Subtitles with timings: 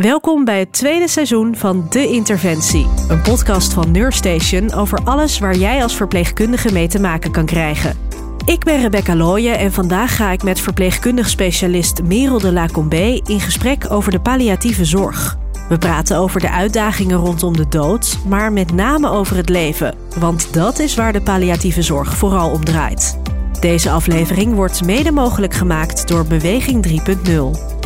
[0.00, 2.86] Welkom bij het tweede seizoen van De Interventie.
[3.08, 7.96] Een podcast van Neurstation over alles waar jij als verpleegkundige mee te maken kan krijgen.
[8.44, 13.40] Ik ben Rebecca Looyen en vandaag ga ik met verpleegkundig specialist Merel de Lacombe in
[13.40, 15.38] gesprek over de palliatieve zorg.
[15.68, 19.94] We praten over de uitdagingen rondom de dood, maar met name over het leven.
[20.18, 23.18] Want dat is waar de palliatieve zorg vooral om draait.
[23.60, 27.79] Deze aflevering wordt mede mogelijk gemaakt door Beweging 3.0.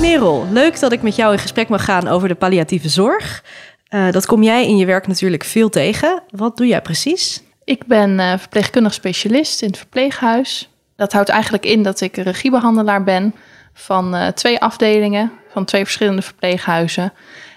[0.00, 3.44] Merel, leuk dat ik met jou in gesprek mag gaan over de palliatieve zorg.
[3.90, 6.22] Uh, dat kom jij in je werk natuurlijk veel tegen.
[6.30, 7.42] Wat doe jij precies?
[7.64, 10.70] Ik ben uh, verpleegkundig specialist in het verpleeghuis.
[10.96, 13.34] Dat houdt eigenlijk in dat ik regiebehandelaar ben
[13.72, 17.12] van uh, twee afdelingen, van twee verschillende verpleeghuizen.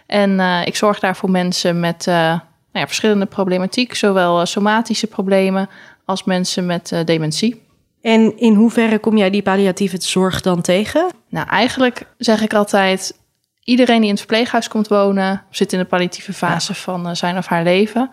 [0.05, 2.39] En ik zorg daar voor mensen met nou
[2.71, 5.69] ja, verschillende problematiek, zowel somatische problemen
[6.05, 7.63] als mensen met dementie.
[8.01, 11.09] En in hoeverre kom jij die palliatieve zorg dan tegen?
[11.29, 13.19] Nou, eigenlijk zeg ik altijd:
[13.63, 17.37] iedereen die in het verpleeghuis komt wonen, zit in de palliatieve fase van uh, zijn
[17.37, 18.11] of haar leven.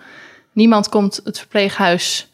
[0.52, 2.30] Niemand komt het verpleeghuis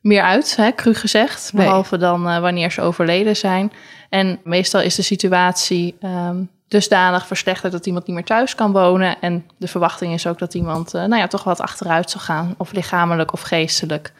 [0.00, 3.72] meer uit, hè, cru gezegd, behalve dan uh, wanneer ze overleden zijn.
[4.08, 9.20] En meestal is de situatie um, dusdanig verslechterd dat iemand niet meer thuis kan wonen.
[9.20, 12.54] En de verwachting is ook dat iemand uh, nou ja, toch wat achteruit zal gaan,
[12.58, 14.12] of lichamelijk of geestelijk.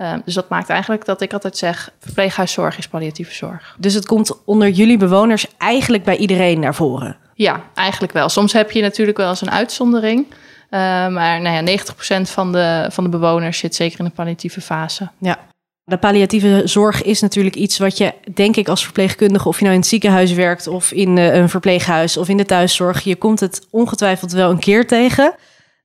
[0.00, 3.76] Ehm, dus dat maakt eigenlijk dat ik altijd zeg: verpleeghuiszorg is palliatieve zorg.
[3.78, 7.16] Dus het komt onder jullie bewoners eigenlijk bij iedereen naar voren?
[7.34, 8.28] Ja, eigenlijk wel.
[8.28, 10.26] Soms heb je natuurlijk wel eens een uitzondering.
[10.28, 14.60] Uh, maar nou ja, 90% van de, van de bewoners zit zeker in de palliatieve
[14.60, 15.08] fase.
[15.18, 15.38] Ja.
[15.84, 19.74] De palliatieve zorg is natuurlijk iets wat je, denk ik, als verpleegkundige, of je nou
[19.74, 23.40] in het ziekenhuis werkt of in uh, een verpleeghuis of in de thuiszorg, je komt
[23.40, 25.34] het ongetwijfeld wel een keer tegen.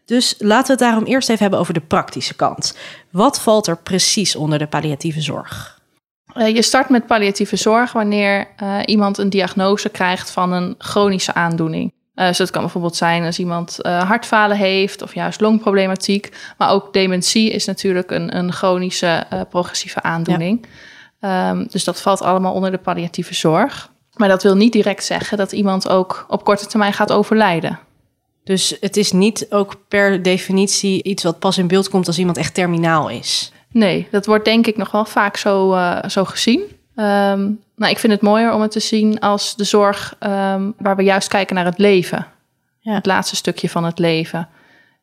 [0.05, 2.77] Dus laten we het daarom eerst even hebben over de praktische kant.
[3.09, 5.79] Wat valt er precies onder de palliatieve zorg?
[6.37, 11.33] Uh, je start met palliatieve zorg wanneer uh, iemand een diagnose krijgt van een chronische
[11.33, 11.93] aandoening.
[12.15, 16.53] Uh, dus dat kan bijvoorbeeld zijn als iemand hartfalen heeft of juist longproblematiek.
[16.57, 20.65] Maar ook dementie is natuurlijk een, een chronische progressieve aandoening.
[21.19, 21.49] Ja.
[21.49, 23.89] Um, dus dat valt allemaal onder de palliatieve zorg.
[24.15, 27.79] Maar dat wil niet direct zeggen dat iemand ook op korte termijn gaat overlijden.
[28.45, 32.37] Dus het is niet ook per definitie iets wat pas in beeld komt als iemand
[32.37, 33.51] echt terminaal is.
[33.71, 36.61] Nee, dat wordt denk ik nog wel vaak zo, uh, zo gezien.
[36.95, 40.95] Um, maar ik vind het mooier om het te zien als de zorg um, waar
[40.95, 42.27] we juist kijken naar het leven.
[42.79, 42.93] Ja.
[42.93, 44.47] Het laatste stukje van het leven.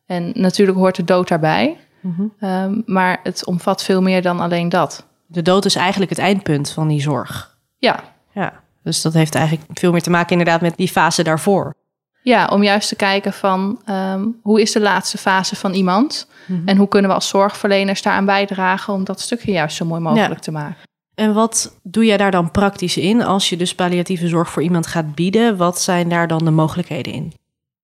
[0.07, 1.77] En natuurlijk hoort de dood daarbij.
[2.01, 2.49] Mm -hmm.
[2.51, 5.07] um, maar het omvat veel meer dan alleen dat.
[5.27, 7.57] De dood is eigenlijk het eindpunt van die zorg.
[7.79, 8.05] Ja.
[8.35, 11.75] Ja, dus dat heeft eigenlijk veel meer te maken inderdaad met die fase daarvoor.
[12.23, 16.57] Ja, om juist te kijken van um, hoe is de laatste fase van iemand mm
[16.57, 16.69] -hmm.
[16.69, 20.35] en hoe kunnen we als zorgverleners daaraan bijdragen om dat stukje juist zo mooi mogelijk
[20.35, 20.41] ja.
[20.41, 20.91] te maken.
[21.15, 24.87] En wat doe jij daar dan praktisch in als je dus palliatieve zorg voor iemand
[24.87, 25.57] gaat bieden?
[25.57, 27.33] Wat zijn daar dan de mogelijkheden in?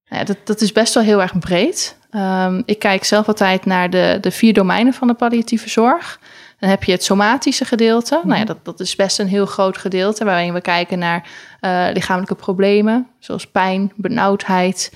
[0.03, 1.97] Ja, dat, dat is best wel heel erg breed.
[2.11, 6.19] Um, ik kijk zelf altijd naar de, de vier domeinen van de palliatieve zorg.
[6.59, 8.15] Dan heb je het somatische gedeelte.
[8.15, 8.29] Mm -hmm.
[8.29, 11.27] Nou ja, dat, dat is best een heel groot gedeelte waarin we kijken naar
[11.61, 14.93] uh, lichamelijke problemen, zoals pijn, benauwdheid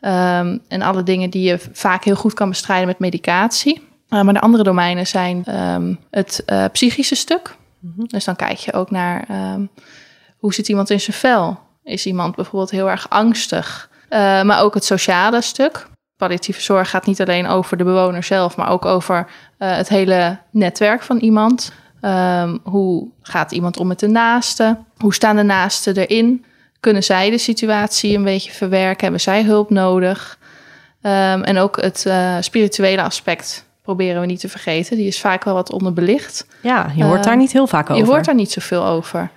[0.00, 3.88] um, en alle dingen die je vaak heel goed kan bestrijden met medicatie.
[4.10, 7.56] Uh, maar de andere domeinen zijn um, het uh, psychische stuk.
[7.78, 8.08] Mm -hmm.
[8.08, 9.68] Dus dan kijk je ook naar um,
[10.36, 11.58] hoe zit iemand in zijn vel?
[11.84, 13.90] Is iemand bijvoorbeeld heel erg angstig?
[14.42, 15.88] maar ook het sociale stuk.
[16.16, 19.26] Palliatieve zorg gaat niet alleen over de bewoner zelf, maar ook over
[19.58, 21.72] uh, het hele netwerk van iemand.
[22.00, 24.86] Um, hoe gaat iemand om met de naasten?
[24.96, 26.44] Hoe staan de naasten erin?
[26.80, 29.02] Kunnen zij de situatie een beetje verwerken?
[29.02, 30.38] Hebben zij hulp nodig?
[31.02, 34.96] Um, en ook het uh, spirituele aspect proberen we niet te vergeten.
[34.96, 36.46] Die is vaak wel wat onderbelicht.
[36.62, 38.04] Ja, je hoort um, daar niet heel vaak over.
[38.04, 39.30] Je hoort daar niet zoveel over.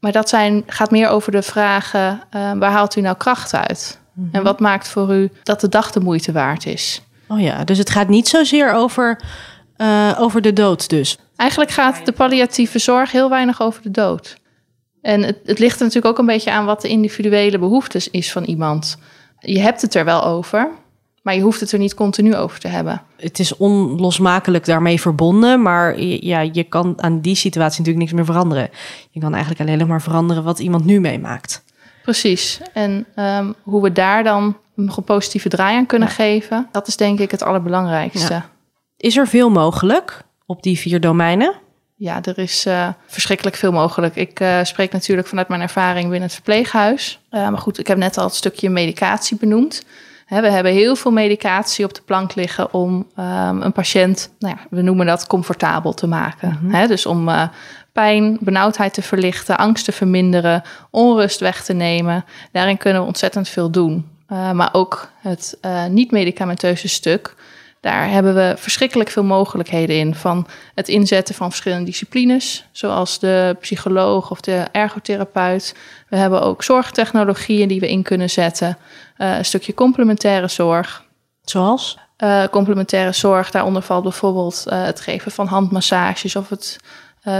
[0.00, 4.02] Maar dat zijn, gaat meer over de vragen: waar haalt u nou kracht uit?
[4.14, 4.34] Mm -hmm.
[4.34, 7.02] En wat maakt voor u dat de dag de moeite waard is?
[7.28, 9.20] Oh ja, dus het gaat niet zozeer over,
[9.76, 11.18] uh, over de dood dus.
[11.36, 14.36] Eigenlijk gaat de palliatieve zorg heel weinig over de dood.
[15.02, 18.32] En het, het ligt er natuurlijk ook een beetje aan wat de individuele behoeftes is
[18.32, 18.98] van iemand.
[19.38, 20.70] Je hebt het er wel over,
[21.22, 23.02] maar je hoeft het er niet continu over te hebben.
[23.16, 28.24] Het is onlosmakelijk daarmee verbonden, maar ja, je kan aan die situatie natuurlijk niks meer
[28.24, 28.70] veranderen.
[29.10, 31.63] Je kan eigenlijk alleen maar veranderen wat iemand nu meemaakt.
[32.04, 32.60] Precies.
[32.72, 36.14] En um, hoe we daar dan nog een positieve draai aan kunnen ja.
[36.14, 38.32] geven, dat is denk ik het allerbelangrijkste.
[38.32, 38.48] Ja.
[38.96, 41.54] Is er veel mogelijk op die vier domeinen?
[41.96, 44.16] Ja, er is uh, verschrikkelijk veel mogelijk.
[44.16, 47.20] Ik uh, spreek natuurlijk vanuit mijn ervaring binnen het verpleeghuis.
[47.30, 49.84] Uh, maar goed, ik heb net al het stukje medicatie benoemd.
[50.28, 54.66] We hebben heel veel medicatie op de plank liggen om um, een patiënt, nou ja,
[54.70, 56.48] we noemen dat comfortabel te maken.
[56.48, 56.74] Mm -hmm.
[56.74, 57.28] He, dus om
[57.92, 62.24] pijn, benauwdheid te verlichten, angst te verminderen, onrust weg te nemen.
[62.52, 64.08] Daarin kunnen we ontzettend veel doen.
[64.28, 67.34] Uh, maar ook het uh, niet-medicamenteuze stuk.
[67.84, 70.14] Daar hebben we verschrikkelijk veel mogelijkheden in.
[70.14, 75.74] Van het inzetten van verschillende disciplines, zoals de psycholoog of de ergotherapeut.
[76.08, 78.78] We hebben ook zorgtechnologieën die we in kunnen zetten.
[79.18, 81.04] Uh, een stukje complementaire zorg.
[81.42, 81.98] Zoals?
[82.18, 86.78] Uh, complementaire zorg, daaronder valt bijvoorbeeld uh, het geven van handmassages of het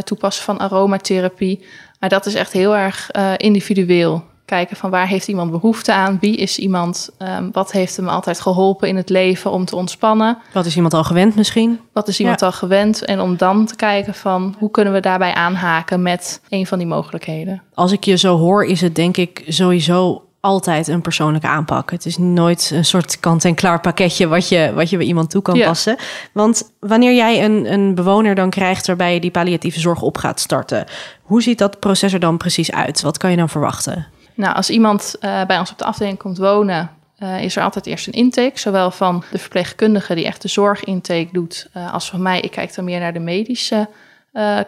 [0.05, 1.67] toepassen van aromatherapie.
[2.01, 6.37] Maar dat is echt heel erg individueel kijken van waar heeft iemand behoefte aan, wie
[6.37, 10.39] is iemand, um, wat heeft hem altijd geholpen in het leven om te ontspannen.
[10.53, 11.81] Wat is iemand al gewend misschien?
[11.93, 15.35] Wat is iemand al gewend en om dan te kijken van hoe kunnen we daarbij
[15.35, 17.63] aanhaken met een van die mogelijkheden.
[17.75, 21.91] Als ik je zo hoor, is het denk ik sowieso altijd een persoonlijke aanpak.
[21.91, 25.61] Het is nooit een soort kant-en-klaar pakketje wat je, wat je bij iemand toe kan
[25.61, 25.97] passen.
[26.33, 30.41] Want wanneer jij een, een bewoner dan krijgt waarbij je die palliatieve zorg op gaat
[30.41, 30.85] starten,
[31.23, 33.03] hoe ziet dat proces er dan precies uit?
[33.03, 34.07] Wat kan je dan verwachten?
[34.35, 37.87] Nou, als iemand uh, bij ons op de afdeling komt wonen, uh, is er altijd
[37.87, 38.59] eerst een intake.
[38.59, 42.41] Zowel van de verpleegkundige die echt de zorgintake doet, uh, als van mij.
[42.41, 43.89] Ik kijk dan meer naar de medische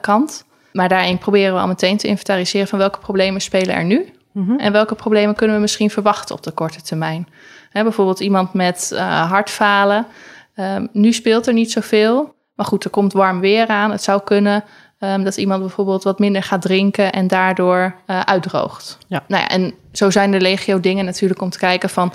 [0.00, 0.44] kant.
[0.72, 4.12] Maar daarin proberen we al meteen te inventariseren van welke problemen spelen er nu.
[4.32, 4.58] Mm -hmm.
[4.58, 7.28] En welke problemen kunnen we misschien verwachten op de korte termijn.
[7.70, 8.92] Hè, bijvoorbeeld iemand met
[9.28, 10.06] hartfalen.
[10.54, 12.34] Ehm, nu speelt er niet zoveel.
[12.54, 13.90] Maar goed, er komt warm weer aan.
[13.90, 14.64] Het zou kunnen
[14.98, 18.98] Um, dat iemand bijvoorbeeld wat minder gaat drinken en daardoor uh, uitdroogt.
[19.06, 19.22] Ja.
[19.28, 22.12] Nou ja, en zo zijn er legio dingen natuurlijk om te kijken van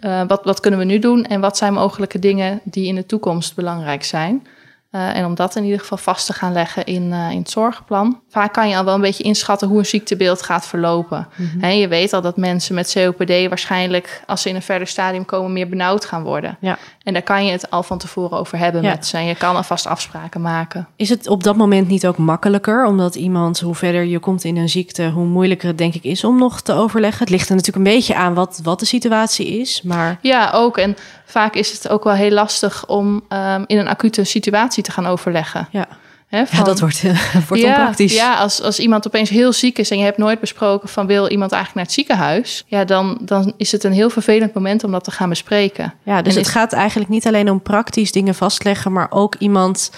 [0.00, 3.06] uh, wat, wat kunnen we nu doen en wat zijn mogelijke dingen die in de
[3.06, 4.46] toekomst belangrijk zijn.
[4.94, 7.50] Uh, en om dat in ieder geval vast te gaan leggen in, uh, in het
[7.50, 8.20] zorgplan.
[8.28, 11.28] Vaak kan je al wel een beetje inschatten hoe een ziektebeeld gaat verlopen.
[11.36, 11.60] Mm -hmm.
[11.60, 15.24] He, je weet al dat mensen met COPD waarschijnlijk, als ze in een verder stadium
[15.24, 16.56] komen, meer benauwd gaan worden.
[16.60, 16.78] Ja.
[17.02, 18.90] En daar kan je het al van tevoren over hebben ja.
[18.90, 19.16] met ze.
[19.16, 20.88] En je kan alvast afspraken maken.
[20.96, 22.86] Is het op dat moment niet ook makkelijker?
[22.86, 26.24] Omdat iemand, hoe verder je komt in een ziekte, hoe moeilijker het denk ik is
[26.24, 27.20] om nog te overleggen.
[27.20, 29.82] Het ligt er natuurlijk een beetje aan wat, wat de situatie is.
[29.82, 30.18] Maar...
[30.20, 30.78] Ja, ook.
[30.78, 30.96] En
[31.34, 35.06] vaak is het ook wel heel lastig om um, in een acute situatie te gaan
[35.06, 35.68] overleggen.
[35.70, 35.86] Ja.
[36.26, 38.14] He, van, ja, dat wordt, uh, wordt ja, onpraktisch.
[38.14, 41.28] Ja, als, als iemand opeens heel ziek is en je hebt nooit besproken van wil
[41.28, 44.92] iemand eigenlijk naar het ziekenhuis, ja, dan, dan is het een heel vervelend moment om
[44.92, 45.94] dat te gaan bespreken.
[46.02, 49.34] Ja, dus en het is, gaat eigenlijk niet alleen om praktisch dingen vastleggen, maar ook
[49.34, 49.90] iemand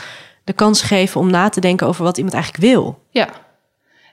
[0.45, 3.03] de kans geven om na te denken over wat iemand eigenlijk wil.
[3.11, 3.29] Ja,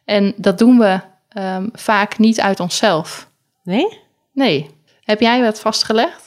[0.06, 1.00] en dat doen we
[1.40, 3.28] um, vaak niet uit onszelf.
[3.64, 4.00] Nee?
[4.34, 4.70] Nee.
[5.04, 6.23] Heb jij dat vastgelegd?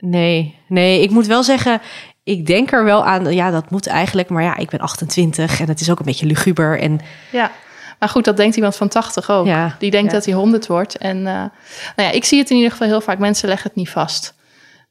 [0.00, 1.80] Nee, nee, ik moet wel zeggen,
[2.24, 5.68] ik denk er wel aan, ja, dat moet eigenlijk, maar ja, ik ben 28 en
[5.68, 6.80] het is ook een beetje luguber.
[6.80, 7.00] En...
[7.32, 7.50] Ja,
[7.98, 9.46] maar goed, dat denkt iemand van 80 ook.
[9.46, 10.16] Ja, Die denkt ja.
[10.16, 10.98] dat hij 100 wordt.
[10.98, 11.50] En uh, nou
[11.96, 14.34] ja, ik zie het in ieder geval heel vaak, mensen leggen het niet vast.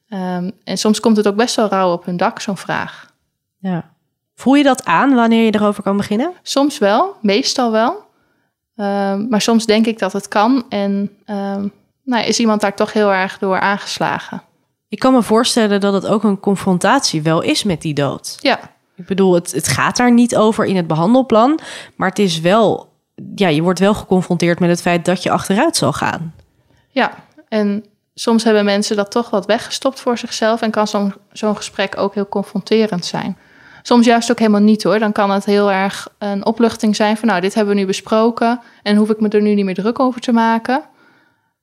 [0.10, 3.14] Um, en soms komt het ook best wel rauw op hun dak, zo'n vraag.
[3.58, 3.90] Ja.
[4.36, 6.34] Voel je dat aan wanneer je erover kan beginnen?
[6.42, 8.08] Soms wel, meestal wel.
[8.76, 11.72] Um, maar soms denk ik dat het kan en um,
[12.04, 14.42] nou, is iemand daar toch heel erg door aangeslagen.
[14.90, 18.38] Ik kan me voorstellen dat het ook een confrontatie wel is met die dood.
[18.40, 18.60] Ja.
[18.96, 21.60] Ik bedoel, het, het gaat daar niet over in het behandelplan,
[21.96, 22.94] maar het is wel,
[23.36, 26.34] ja, je wordt wel geconfronteerd met het feit dat je achteruit zal gaan.
[26.90, 27.12] Ja,
[27.48, 31.98] en soms hebben mensen dat toch wat weggestopt voor zichzelf en kan zo'n zo'n gesprek
[31.98, 33.38] ook heel confronterend zijn.
[33.82, 35.00] Soms juist ook helemaal niet hoor.
[35.00, 38.62] Dan kan het heel erg een opluchting zijn van nou, dit hebben we nu besproken
[38.84, 40.84] en hoef ik me er nu niet meer druk over te maken.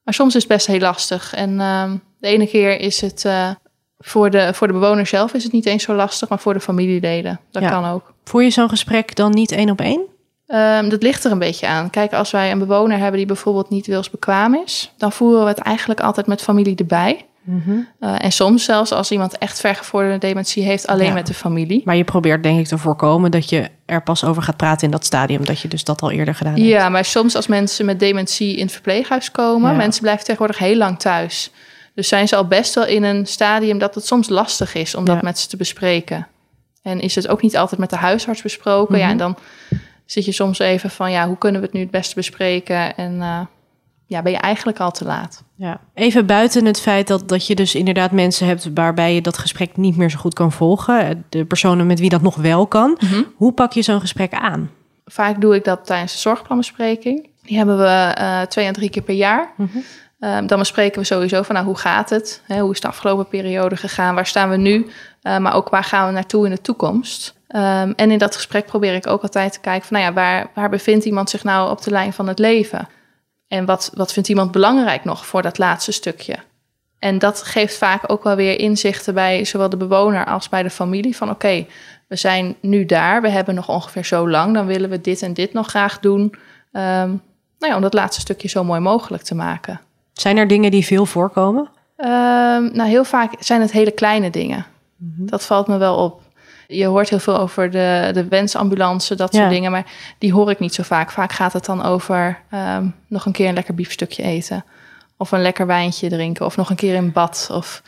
[0.02, 1.34] Maar soms is het best heel lastig.
[1.34, 3.50] En uh, de ene keer is het uh,
[3.98, 6.60] voor, de, voor de bewoner zelf is het niet eens zo lastig, maar voor de
[6.60, 7.40] familieleden.
[7.50, 7.68] Dat ja.
[7.68, 8.14] kan ook.
[8.24, 10.00] Voer je zo'n gesprek dan niet één op één?
[10.48, 11.90] Um, dat ligt er een beetje aan.
[11.90, 15.58] Kijk, als wij een bewoner hebben die bijvoorbeeld niet wilsbekwaam is, dan voeren we het
[15.58, 17.26] eigenlijk altijd met familie erbij.
[17.42, 17.88] Mm -hmm.
[18.00, 21.12] uh, en soms zelfs als iemand echt vergevorderde dementie heeft, alleen ja.
[21.12, 21.82] met de familie.
[21.84, 24.90] Maar je probeert denk ik te voorkomen dat je er pas over gaat praten in
[24.90, 26.66] dat stadium, dat je dus dat al eerder gedaan hebt.
[26.66, 29.76] Ja, maar soms als mensen met dementie in het verpleeghuis komen, ja.
[29.76, 31.50] mensen blijven tegenwoordig heel lang thuis.
[31.96, 35.06] Dus zijn ze al best wel in een stadium dat het soms lastig is om
[35.06, 35.14] ja.
[35.14, 36.26] dat met ze te bespreken.
[36.82, 38.94] En is het ook niet altijd met de huisarts besproken.
[38.94, 39.04] Mm -hmm.
[39.04, 39.36] Ja, en dan
[40.04, 42.96] zit je soms even van, ja, hoe kunnen we het nu het beste bespreken?
[42.96, 43.40] En uh,
[44.06, 45.42] ja, ben je eigenlijk al te laat.
[45.54, 45.80] Ja.
[45.94, 49.76] Even buiten het feit dat, dat je dus inderdaad mensen hebt waarbij je dat gesprek
[49.76, 51.24] niet meer zo goed kan volgen.
[51.28, 52.96] De personen met wie dat nog wel kan.
[53.00, 53.26] Mm -hmm.
[53.36, 54.70] Hoe pak je zo'n gesprek aan?
[55.04, 57.28] Vaak doe ik dat tijdens de zorgplanbespreking.
[57.42, 59.52] Die hebben we uh, twee à drie keer per jaar.
[59.56, 59.82] Mm -hmm.
[60.26, 62.42] Um, dan bespreken we sowieso van nou, hoe gaat het?
[62.46, 64.14] Hoe is de afgelopen periode gegaan?
[64.14, 64.90] Waar staan we nu?
[65.22, 67.34] Uh, maar ook waar gaan we naartoe in de toekomst?
[67.48, 70.50] Um, en in dat gesprek probeer ik ook altijd te kijken van nou ja, waar,
[70.54, 72.88] waar bevindt iemand zich nou op de lijn van het leven?
[73.48, 76.36] En wat, wat vindt iemand belangrijk nog voor dat laatste stukje?
[76.98, 80.70] En dat geeft vaak ook wel weer inzichten bij zowel de bewoner als bij de
[80.70, 81.16] familie.
[81.16, 81.66] Van oké,
[82.08, 85.34] we zijn nu daar, we hebben nog ongeveer zo lang, dan willen we dit en
[85.34, 86.34] dit nog graag doen.
[86.72, 87.20] Nou
[87.58, 89.80] ja, om dat laatste stukje zo mooi mogelijk te maken.
[90.20, 91.68] Zijn er dingen die veel voorkomen?
[91.96, 94.66] Um, nou, heel vaak zijn het hele kleine dingen.
[94.96, 95.26] Mhm.
[95.26, 96.22] Dat valt me wel op.
[96.66, 99.86] Je hoort heel veel over de, de wensambulance, dat soort dingen, maar
[100.18, 101.10] die hoor ik niet zo vaak.
[101.10, 104.64] Vaak gaat het dan over um, nog een keer een lekker biefstukje eten.
[105.16, 106.46] Of een lekker wijntje drinken.
[106.46, 107.48] Of nog een keer in bad.
[107.52, 107.82] Of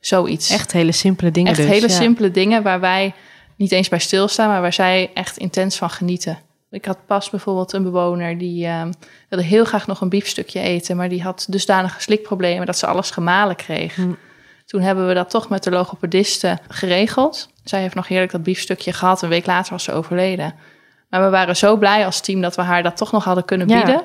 [0.00, 0.50] zoiets.
[0.50, 1.50] Echt hele simpele dingen.
[1.50, 3.14] Echt dus, hele simpele dingen waar wij
[3.56, 6.38] niet eens bij stilstaan, maar waar zij echt intens van genieten.
[6.70, 8.82] Ik had pas bijvoorbeeld een bewoner die uh,
[9.28, 13.10] wilde heel graag nog een biefstukje eten, maar die had dusdanige slikproblemen dat ze alles
[13.10, 13.94] gemalen kreeg.
[13.94, 14.12] Hm.
[14.66, 17.48] Toen hebben we dat toch met de logopediste geregeld.
[17.64, 19.22] Zij heeft nog heerlijk dat biefstukje gehad.
[19.22, 20.54] Een week later was ze overleden.
[21.08, 23.66] Maar we waren zo blij als team dat we haar dat toch nog hadden kunnen
[23.66, 24.02] bieden.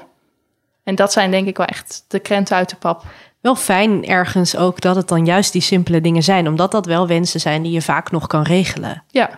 [0.84, 3.04] En dat zijn denk ik wel echt de krenten uit de pap.
[3.42, 7.08] Wel fijn ergens ook dat het dan juist die simpele dingen zijn, omdat dat wel
[7.08, 9.04] wensen zijn die je vaak nog kan regelen.
[9.08, 9.30] Ja,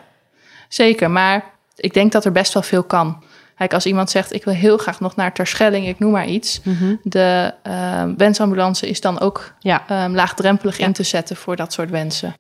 [0.67, 1.12] zeker.
[1.12, 3.24] Maar ik denk dat er best wel veel kan.
[3.57, 6.62] Kijk, als iemand zegt, ik wil heel graag nog naar Terschelling, ik noem maar iets.
[6.63, 6.96] Mhm.
[7.03, 10.05] De uh, wensambulance is dan ook ja.
[10.05, 12.34] um, laagdrempelig in te zetten voor dat soort wensen.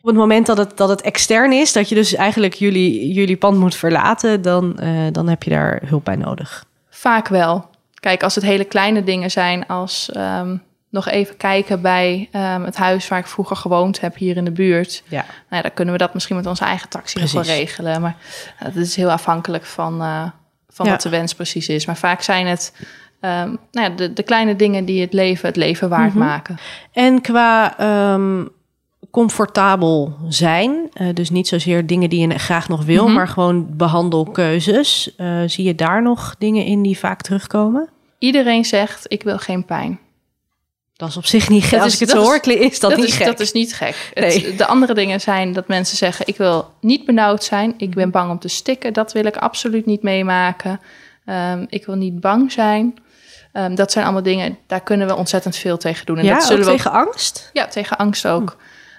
[0.00, 3.36] Op het moment dat het, dat het extern is, dat je dus eigenlijk jullie, jullie
[3.36, 6.64] pand moet verlaten, dan, uh, dan heb je daar hulp bij nodig.
[6.90, 7.70] Vaak wel.
[7.94, 12.76] Kijk, als het hele kleine dingen zijn, als um, nog even kijken bij um, het
[12.76, 15.02] huis waar ik vroeger gewoond heb, hier in de buurt.
[15.08, 15.24] Ja.
[15.24, 18.00] Nou ja, dan kunnen we dat misschien met onze eigen taxi nog wel regelen.
[18.00, 18.16] Maar
[18.62, 20.24] uh, dat is heel afhankelijk van, uh,
[20.68, 20.92] van ja.
[20.92, 21.86] wat de wens precies is.
[21.86, 22.72] Maar vaak zijn het
[23.20, 26.28] um, nou ja, de, de, kleine dingen die het leven het leven waard mm -hmm.
[26.28, 26.56] maken.
[26.92, 27.74] En qua
[29.10, 30.90] comfortabel zijn.
[31.00, 33.14] Uh, dus niet zozeer dingen die je graag nog wil, mm -hmm.
[33.14, 35.14] maar gewoon behandelkeuzes.
[35.46, 37.88] Zie je daar nog dingen in die vaak terugkomen?
[38.18, 39.98] Iedereen zegt: Ik wil geen pijn.
[40.98, 41.80] Dat is op zich niet gek.
[41.80, 43.26] Als ik het zo hoor, is dat, dat niet is, gek.
[43.26, 44.10] Dat is niet gek.
[44.14, 44.46] Nee.
[44.46, 47.74] Het, de andere dingen zijn dat mensen zeggen: Ik wil niet benauwd zijn.
[47.76, 48.92] Ik ben bang om te stikken.
[48.92, 50.80] Dat wil ik absoluut niet meemaken.
[51.26, 52.98] Um, ik wil niet bang zijn.
[53.52, 56.18] Um, dat zijn allemaal dingen, daar kunnen we ontzettend veel tegen doen.
[56.18, 57.50] En ja, dat zullen we tegen angst?
[57.52, 58.56] Ja, tegen angst ook.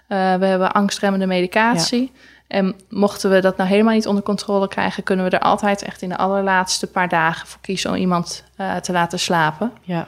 [0.07, 0.13] Hm.
[0.13, 2.11] Uh, we hebben angstremmende medicatie.
[2.13, 2.19] Ja.
[2.47, 6.01] En mochten we dat nou helemaal niet onder controle krijgen, kunnen we er altijd echt
[6.01, 9.71] in de allerlaatste paar dagen voor kiezen om iemand uh, te laten slapen.
[9.81, 10.07] Ja.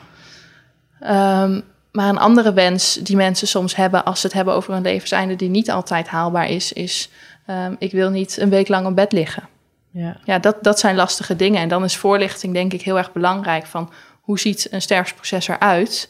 [1.43, 4.81] Um, maar een andere wens die mensen soms hebben als ze het hebben over een
[4.81, 7.09] levenseinde die niet altijd haalbaar is, is
[7.47, 9.49] um, ik wil niet een week lang op bed liggen.
[9.91, 11.61] Ja, ja dat, dat zijn lastige dingen.
[11.61, 16.09] En dan is voorlichting denk ik heel erg belangrijk van hoe ziet een sterfsproces eruit?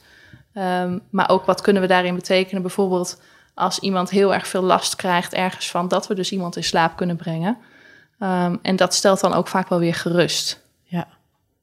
[0.54, 2.62] Um, maar ook wat kunnen we daarin betekenen?
[2.62, 3.22] Bijvoorbeeld
[3.54, 6.96] als iemand heel erg veel last krijgt ergens van, dat we dus iemand in slaap
[6.96, 7.58] kunnen brengen.
[8.20, 10.62] Um, en dat stelt dan ook vaak wel weer gerust.
[10.84, 11.08] Ja.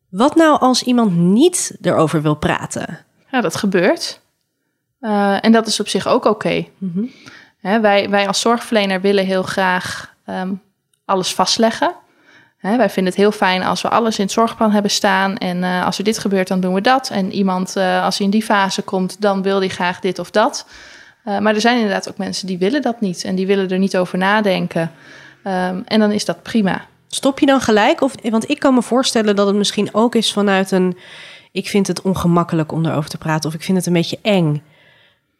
[0.08, 3.06] Wat nou als iemand niet erover wil praten?
[3.30, 4.20] Ja, dat gebeurt.
[5.00, 6.28] Uh, en dat is op zich ook oké.
[6.28, 6.70] Okay.
[6.78, 6.92] Mm
[7.61, 7.82] -hmm.
[7.82, 10.62] wij, wij als zorgverlener willen heel graag um,
[11.04, 11.94] alles vastleggen.
[12.61, 15.37] Wij vinden het heel fijn als we alles in het zorgplan hebben staan.
[15.37, 17.11] En uh, als er dit gebeurt, dan doen we dat.
[17.11, 20.30] En iemand, uh, als hij in die fase komt, dan wil hij graag dit of
[20.30, 20.66] dat.
[21.25, 23.25] Uh, maar er zijn inderdaad ook mensen die willen dat niet.
[23.25, 24.92] En die willen er niet over nadenken.
[25.44, 26.87] Um, en dan is dat prima.
[27.08, 28.00] Stop je dan gelijk?
[28.00, 30.99] Of, want ik kan me voorstellen dat het misschien ook is vanuit een...
[31.52, 33.48] ik vind het ongemakkelijk om erover te praten...
[33.48, 34.62] of ik vind het een beetje eng.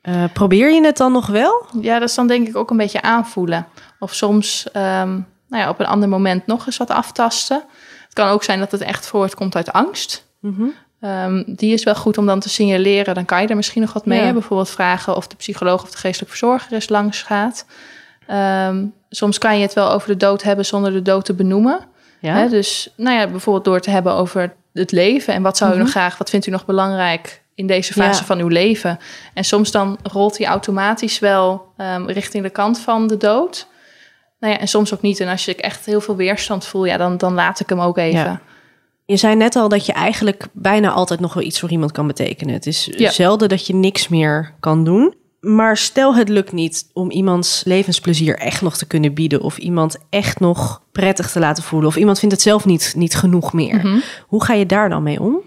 [0.03, 1.67] Uh, probeer je het dan nog wel?
[1.81, 3.67] Ja, dat is dan denk ik ook een beetje aanvoelen.
[3.99, 7.63] Of soms um, nou ja, op een ander moment nog eens wat aftasten.
[8.05, 10.27] Het kan ook zijn dat het echt voortkomt uit angst.
[10.41, 10.75] Mm -hmm.
[11.01, 13.15] Um, die is wel goed om dan te signaleren.
[13.15, 14.25] Dan kan je er misschien nog wat mee.
[14.25, 14.33] Ja.
[14.33, 17.67] Bijvoorbeeld vragen of de psycholoog of de geestelijk verzorger eens langs gaat.
[18.69, 21.81] Um, soms kan je het wel over de dood hebben zonder de dood te benoemen.
[22.21, 22.35] Ja.
[22.35, 25.35] Hè, dus nou ja, bijvoorbeeld door te hebben over het leven.
[25.35, 25.89] En wat zou u mm -hmm.
[25.89, 28.27] nog graag, wat vindt u nog belangrijk in deze fase ja.
[28.27, 28.99] van uw leven?
[29.35, 33.67] En soms dan rolt hij automatisch wel um, richting de kant van de dood.
[34.41, 35.21] Nou ja, en soms ook niet.
[35.21, 37.99] En als je echt heel veel weerstand voelt, ja, dan, dan laat ik hem ook
[37.99, 38.21] even.
[38.21, 38.41] Ja.
[39.05, 42.07] Je zei net al dat je eigenlijk bijna altijd nog wel iets voor iemand kan
[42.07, 42.55] betekenen.
[42.55, 43.11] Het is ja.
[43.11, 45.15] zelden dat je niks meer kan doen.
[45.41, 49.41] Maar stel het lukt niet om iemands levensplezier echt nog te kunnen bieden.
[49.41, 51.89] Of iemand echt nog prettig te laten voelen.
[51.89, 53.75] Of iemand vindt het zelf niet, niet genoeg meer.
[53.75, 54.03] Mm -hmm.
[54.27, 55.39] Hoe ga je daar dan mee om?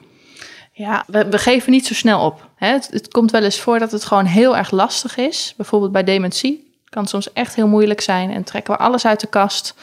[0.73, 2.49] Ja, we, we geven niet zo snel op.
[2.55, 2.67] Hè.
[2.67, 5.53] Het, het, komt wel eens voor dat het gewoon heel erg lastig is.
[5.57, 6.71] Bijvoorbeeld bij dementie.
[6.81, 8.31] Het kan soms echt heel moeilijk zijn.
[8.31, 9.73] En trekken we alles uit de kast.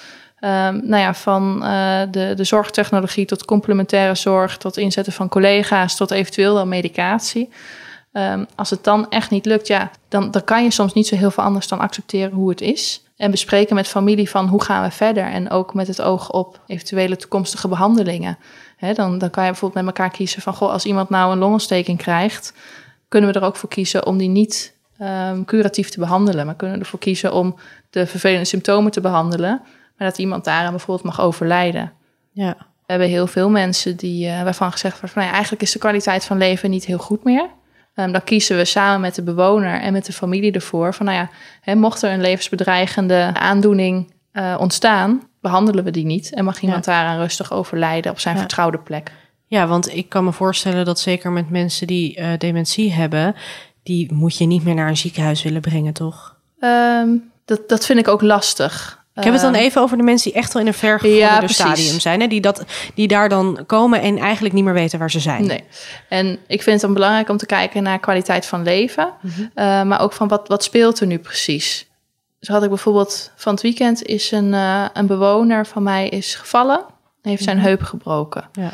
[0.41, 5.97] Um, nou ja, van uh, de, de zorgtechnologie tot complementaire zorg, tot inzetten van collega's,
[5.97, 7.49] tot eventueel wel medicatie.
[8.13, 11.17] Um, als het dan echt niet lukt, ja, dan, dan kan je soms niet zo
[11.17, 13.03] heel veel anders dan accepteren hoe het is.
[13.17, 15.25] En bespreken met familie van hoe gaan we verder.
[15.25, 18.39] En ook met het oog op eventuele toekomstige behandelingen.
[18.77, 21.39] He, dan, dan kan je bijvoorbeeld met elkaar kiezen van, goh, als iemand nou een
[21.39, 22.53] longontsteking krijgt,
[23.09, 26.47] kunnen we er ook voor kiezen om die niet um, curatief te behandelen.
[26.47, 27.57] Maar kunnen we ervoor kiezen om
[27.91, 29.61] de vervelende symptomen te behandelen.
[29.97, 31.93] Maar dat iemand daaraan bijvoorbeeld mag overlijden.
[32.33, 32.57] Ja.
[32.59, 35.73] We hebben heel veel mensen die, uh, waarvan gezegd wordt van nou ja, eigenlijk is
[35.73, 37.49] de kwaliteit van leven niet heel goed meer.
[38.01, 41.29] Um, dan kiezen we samen met de bewoner en met de familie ervoor van nou
[41.65, 46.85] ja, mocht er een levensbedreigende aandoening uh, ontstaan, behandelen we die niet en mag iemand
[46.85, 46.93] ja.
[46.93, 48.41] daaraan rustig overlijden op zijn ja.
[48.41, 49.13] vertrouwde plek.
[49.47, 53.35] Ja, want ik kan me voorstellen dat zeker met mensen die uh, dementie hebben,
[53.83, 56.37] die moet je niet meer naar een ziekenhuis willen brengen, toch?
[56.61, 59.05] Um, dat, dat vind ik ook lastig.
[59.19, 61.47] Ik heb het dan ehm, even over de mensen die echt al in een vergevorderde
[61.47, 62.21] ja, stadium zijn.
[62.21, 62.27] Hè?
[62.27, 65.47] Die, dat, die daar dan komen en eigenlijk niet meer weten waar ze zijn.
[65.47, 65.65] Nee.
[66.09, 69.13] En ik vind het dan belangrijk om te kijken naar kwaliteit van leven.
[69.21, 69.51] Mm -hmm.
[69.55, 71.87] uh, maar ook van wat, wat speelt er nu precies.
[72.41, 76.35] Zo had ik bijvoorbeeld van het weekend is een, uh, een bewoner van mij is
[76.35, 76.85] gevallen.
[77.23, 77.71] Heeft zijn mm -hmm.
[77.71, 78.49] heup gebroken.
[78.53, 78.71] Ja.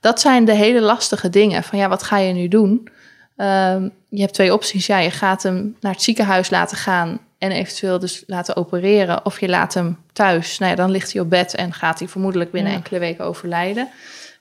[0.00, 1.62] Dat zijn de hele lastige dingen.
[1.62, 2.88] Van ja, wat ga je nu doen?
[3.36, 4.86] Um, je hebt twee opties.
[4.86, 9.24] Ja, je gaat hem naar het ziekenhuis laten gaan en eventueel dus laten opereren.
[9.24, 10.58] Of je laat hem thuis.
[10.58, 12.78] Nou ja, dan ligt hij op bed en gaat hij vermoedelijk binnen ja.
[12.78, 13.88] enkele weken overlijden.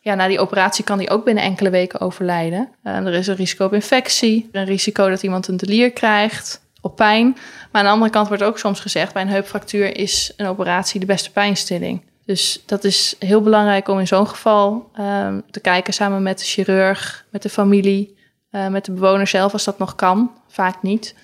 [0.02, 2.70] Ja, na die operatie kan hij ook binnen enkele weken overlijden.
[2.84, 6.96] Uh, er is een risico op infectie, een risico dat iemand een delier krijgt, op
[6.96, 7.38] pijn.
[7.72, 11.00] Maar aan de andere kant wordt ook soms gezegd: bij een heupfractuur is een operatie
[11.00, 12.02] de beste pijnstilling.
[12.26, 16.46] Dus dat is heel belangrijk om in zo'n geval um, te kijken samen met de
[16.46, 18.18] chirurg, met de familie,
[18.52, 20.32] uh, met de bewoner zelf als dat nog kan.
[20.48, 21.16] Vaak niet.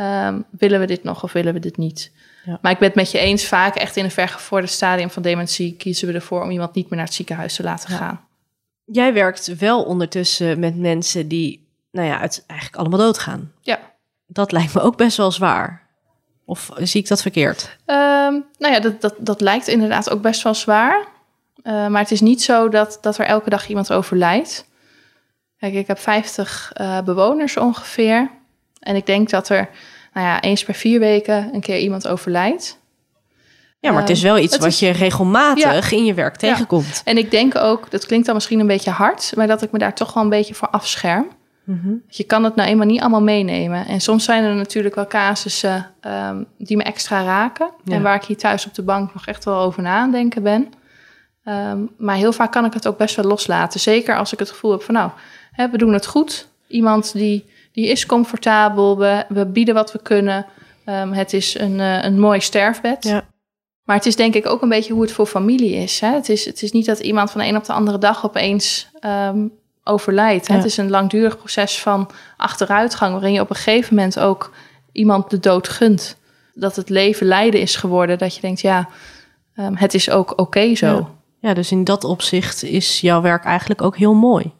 [0.00, 2.12] Um, willen we dit nog of willen we dit niet?
[2.44, 2.58] Ja.
[2.62, 5.76] Maar ik ben het met je eens, vaak echt in een vergevorderd stadium van dementie
[5.76, 7.96] kiezen we ervoor om iemand niet meer naar het ziekenhuis te laten ja.
[7.96, 8.20] gaan.
[8.84, 13.52] Jij werkt wel ondertussen met mensen die, nou ja, het eigenlijk allemaal doodgaan.
[13.60, 13.78] Ja.
[14.26, 15.86] Dat lijkt me ook best wel zwaar.
[16.44, 17.78] Of zie ik dat verkeerd?
[17.86, 21.06] Um, nou ja, dat, dat, dat lijkt inderdaad ook best wel zwaar.
[21.62, 24.66] Uh, maar het is niet zo dat, dat er elke dag iemand overlijdt.
[25.58, 28.30] Kijk, ik heb 50 uh, bewoners ongeveer.
[28.80, 29.68] En ik denk dat er
[30.12, 32.78] nou ja, eens per vier weken een keer iemand overlijdt.
[33.80, 36.86] Ja, maar het is wel iets wat is, je regelmatig ja, in je werk tegenkomt.
[36.94, 37.00] Ja.
[37.04, 39.78] En ik denk ook, dat klinkt dan misschien een beetje hard, maar dat ik me
[39.78, 41.28] daar toch wel een beetje voor afscherm.
[41.64, 42.02] Mm -hmm.
[42.08, 43.86] Je kan het nou eenmaal niet allemaal meenemen.
[43.86, 47.70] En soms zijn er natuurlijk wel casussen um, die me extra raken.
[47.84, 47.94] Ja.
[47.94, 50.42] En waar ik hier thuis op de bank nog echt wel over na aan denken
[50.42, 50.72] ben.
[51.44, 53.80] Um, maar heel vaak kan ik het ook best wel loslaten.
[53.80, 55.10] Zeker als ik het gevoel heb van nou,
[55.52, 56.48] hè, we doen het goed.
[56.66, 58.98] Iemand die die is comfortabel.
[58.98, 60.46] We, we bieden wat we kunnen.
[60.84, 63.04] Um, het is een, uh, een mooi sterfbed.
[63.04, 63.24] Ja.
[63.84, 66.00] Maar het is denk ik ook een beetje hoe het voor familie is.
[66.00, 66.12] Hè?
[66.12, 68.88] Het, is het is niet dat iemand van de een op de andere dag opeens
[69.00, 69.52] um,
[69.84, 70.46] overlijdt.
[70.46, 70.54] Ja.
[70.54, 73.12] Het is een langdurig proces van achteruitgang...
[73.12, 74.52] waarin je op een gegeven moment ook
[74.92, 76.16] iemand de dood gunt.
[76.54, 78.18] Dat het leven lijden is geworden.
[78.18, 78.88] Dat je denkt, ja,
[79.56, 80.86] um, het is ook oké okay zo.
[80.86, 81.08] Ja.
[81.48, 84.52] ja, dus in dat opzicht is jouw werk eigenlijk ook heel mooi.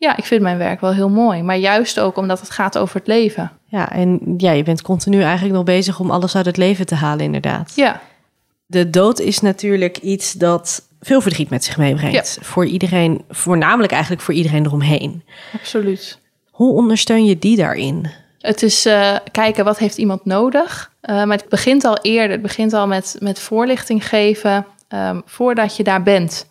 [0.00, 1.42] Ja, ik vind mijn werk wel heel mooi.
[1.42, 3.50] Maar juist ook omdat het gaat over het leven.
[3.64, 6.94] Ja, en ja, je bent continu eigenlijk nog bezig om alles uit het leven te
[6.94, 7.72] halen, inderdaad.
[7.76, 8.00] Ja.
[8.66, 12.36] De dood is natuurlijk iets dat veel verdriet met zich meebrengt.
[12.38, 12.44] Ja.
[12.44, 15.24] Voor iedereen, voornamelijk eigenlijk voor iedereen eromheen.
[15.54, 16.18] Absoluut.
[16.50, 18.10] Hoe ondersteun je die daarin?
[18.38, 20.92] Het is uh, kijken wat heeft iemand nodig.
[21.02, 22.30] Uh, maar het begint al eerder.
[22.30, 26.46] Het begint al met, met voorlichting geven um, voordat je daar bent.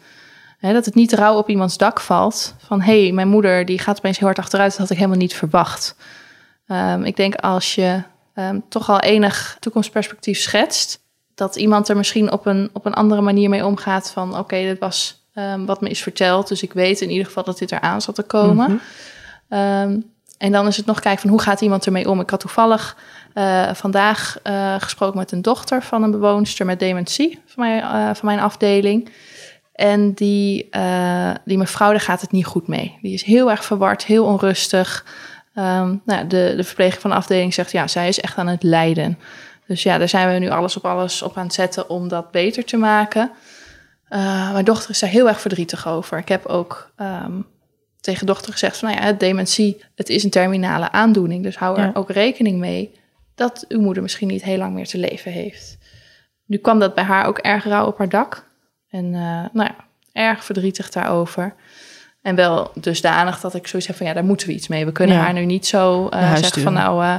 [0.60, 2.56] He, dat het niet rauw op iemands dak valt.
[2.58, 4.69] Van hé, hey, mijn moeder die gaat opeens heel hard achteruit.
[4.69, 5.95] Dat had ik helemaal niet verwacht.
[6.67, 8.02] Um, ik denk als je
[8.36, 11.00] um, toch al enig toekomstperspectief schetst.
[11.36, 14.12] Dat iemand er misschien op een, op een andere manier mee omgaat.
[14.12, 16.48] Van oké, okay, dit was um, wat me is verteld.
[16.48, 18.72] Dus ik weet in ieder geval dat dit eraan zat te komen.
[18.72, 18.80] Mm
[19.48, 20.12] -hmm.
[20.38, 22.19] en dan is het nog kijken van hoe gaat iemand ermee om.
[22.19, 22.98] Ik had toevallig
[23.34, 28.15] uh, vandaag uh, gesproken met een dochter van een bewoonster met dementie van mijn, uh,
[28.15, 29.10] van mijn afdeling.
[29.80, 32.98] En die, uh, die mevrouw, daar gaat het niet goed mee.
[33.02, 35.06] Die is heel erg verward, heel onrustig.
[35.56, 38.63] Um, nou, de, de verpleger van de afdeling zegt, ja, zij is echt aan het
[38.63, 39.20] lijden.
[39.68, 42.32] Dus ja, daar zijn we nu alles op alles op aan het zetten om dat
[42.32, 43.32] beter te maken.
[44.10, 46.18] Uh, mijn dochter is daar heel erg verdrietig over.
[46.18, 47.46] Ik heb ook um,
[48.02, 51.44] tegen dochter gezegd van, nou ja, dementie, het is een terminale aandoening.
[51.44, 51.92] Dus hou er ja.
[51.94, 52.92] ook rekening mee
[53.36, 55.78] dat uw moeder misschien niet heel lang meer te leven heeft.
[56.46, 58.48] Nu kwam dat bij haar ook erg rauw op haar dak.
[58.89, 59.19] En uh,
[59.54, 59.75] nou ja,
[60.12, 61.54] erg verdrietig daarover.
[62.21, 64.86] En wel dusdanig dat ik zoiets heb van ja, daar moeten we iets mee.
[64.86, 65.21] We kunnen Ja.
[65.21, 66.63] haar nu niet zo uh, zeggen sturen.
[66.63, 67.15] van nou, uh,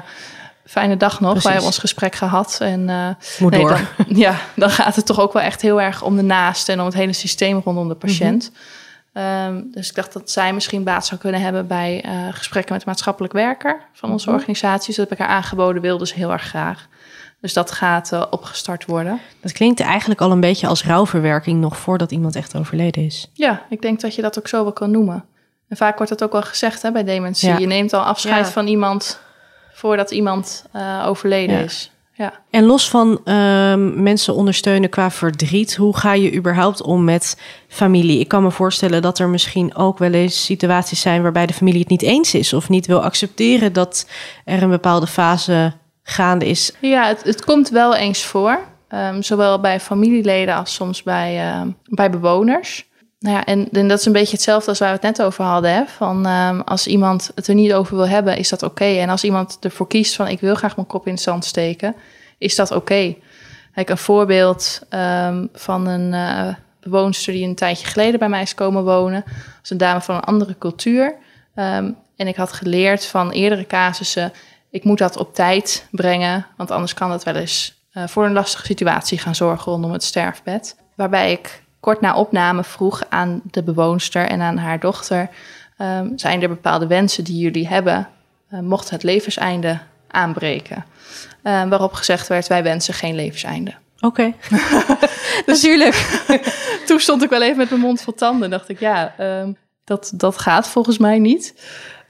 [0.65, 1.29] fijne dag nog.
[1.29, 1.43] Precies.
[1.43, 2.59] Wij hebben ons gesprek gehad.
[2.61, 3.69] En uh, Moet door.
[3.69, 3.87] Dan,
[4.27, 6.85] ja, dan gaat het toch ook wel echt heel erg om de naaste en om
[6.85, 8.51] het hele systeem rondom de patiënt.
[9.15, 13.33] Um, dus ik dacht dat zij misschien baat zou kunnen hebben bij gesprekken met maatschappelijk
[13.33, 14.37] werker van onze Mhm.
[14.39, 14.87] organisatie.
[14.87, 16.89] Dus dat heb ik haar aangeboden, wilde ze heel erg graag.
[17.41, 19.21] Dus dat gaat uh, opgestart worden.
[19.41, 23.31] Dat klinkt eigenlijk al een beetje als rouwverwerking nog voordat iemand echt overleden is.
[23.33, 25.25] Ja, ik denk dat je dat ook zo wel kan noemen.
[25.69, 27.49] En vaak wordt dat ook wel gezegd hè, bij dementie.
[27.49, 27.59] Ja.
[27.59, 28.53] Je neemt al afscheid Ja.
[28.53, 29.21] van iemand
[29.73, 31.63] voordat iemand eh, overleden Ja.
[31.63, 31.91] is.
[32.13, 32.33] Ja.
[32.51, 38.21] En los van ehm, mensen ondersteunen qua verdriet, hoe ga je überhaupt om met familie?
[38.21, 41.81] Ik kan me voorstellen dat er misschien ook wel eens situaties zijn waarbij de familie
[41.81, 44.07] het niet eens is of niet wil accepteren dat
[44.45, 46.73] er een bepaalde fase gaande is.
[46.81, 48.59] Ja, het, het komt wel eens voor.
[48.89, 52.89] Ehm, zowel bij familieleden als soms bij, ehm, bij bewoners.
[53.19, 55.73] Nou ja, en, dat is een beetje hetzelfde als waar we het net over hadden.
[55.73, 55.83] Hè?
[55.87, 58.85] Van, ehm, als iemand het er niet over wil hebben, is dat oké.
[58.85, 61.95] En als iemand ervoor kiest van ik wil graag mijn kop in het zand steken,
[62.39, 63.17] is dat oké.
[63.75, 64.81] Kijk, een voorbeeld
[65.53, 69.25] van een eh bewoonster die een tijdje geleden bij mij is komen wonen.
[69.63, 71.15] Is een dame van een andere cultuur.
[72.17, 74.33] En ik had geleerd van eerdere casussen,
[74.71, 78.33] ik moet dat op tijd brengen, want anders kan dat wel eens eh, voor een
[78.33, 80.77] lastige situatie gaan zorgen rondom het sterfbed.
[80.95, 85.29] Waarbij ik kort na opname vroeg aan de bewoonster en aan haar dochter:
[85.77, 88.09] ehm, zijn er bepaalde wensen die jullie hebben,
[88.49, 89.79] eh, mocht het levenseinde
[90.09, 90.85] aanbreken?
[91.43, 93.75] Eh, waarop gezegd werd: wij wensen geen levenseinde.
[94.01, 94.33] Oké.
[95.47, 96.21] Natuurlijk.
[96.87, 98.45] Toen stond ik wel even met mijn mond vol tanden.
[98.45, 99.53] En dacht ik, ja, ehm,
[99.85, 101.55] dat, dat gaat volgens mij niet.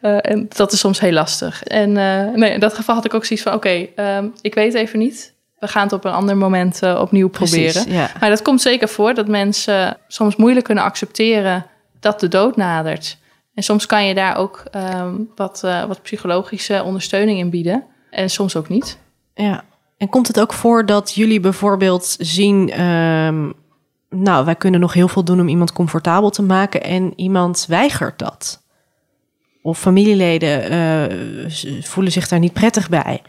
[0.01, 1.63] Eh, en dat is soms heel lastig.
[1.63, 4.75] En eh, nee, in dat geval had ik ook zoiets van: oké, ehm, ik weet
[4.75, 5.35] even niet.
[5.59, 7.93] We gaan het op een ander moment eh, opnieuw proberen.
[7.93, 8.11] Ja.
[8.21, 11.67] Maar dat komt zeker voor dat mensen soms moeilijk kunnen accepteren
[12.01, 13.19] dat de dood nadert.
[13.55, 17.85] En soms kan je daar ook ehm, wat, wat psychologische ondersteuning in bieden.
[18.11, 18.99] En soms ook niet.
[19.35, 19.65] Ja.
[19.97, 23.51] En komt het ook voor dat jullie bijvoorbeeld zien, ehm,
[24.09, 28.19] nou, wij kunnen nog heel veel doen om iemand comfortabel te maken en iemand weigert
[28.19, 28.63] dat?
[29.63, 31.51] Of familieleden eh,
[31.83, 33.23] voelen zich daar niet prettig bij?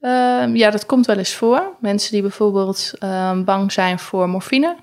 [0.00, 1.62] Ehm, ja, dat komt wel eens voor.
[1.80, 4.76] Mensen die bijvoorbeeld ehm, bang zijn voor morfine,